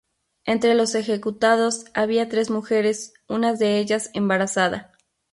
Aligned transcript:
Entre 0.45 0.73
los 0.73 0.95
ejecutados 0.95 1.85
había 1.93 2.27
tres 2.27 2.49
mujeres, 2.49 3.13
una 3.27 3.53
de 3.53 3.77
ellas 3.77 4.09
embarazada. 4.15 4.91